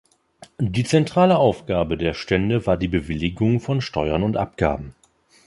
Die 0.57 0.83
zentrale 0.83 1.37
Aufgabe 1.37 1.95
der 1.95 2.15
Stände 2.15 2.65
war 2.65 2.75
die 2.75 2.87
Bewilligung 2.87 3.59
von 3.59 3.81
Steuern 3.81 4.23
und 4.23 4.35
Abgaben. 4.35 4.95